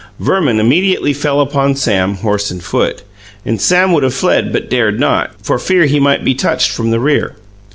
[0.19, 3.03] Verman immediately fell upon Sam, horse and foot,
[3.45, 6.89] and Sam would have fled but dared not, for fear he might be touched from
[6.89, 7.35] the rear.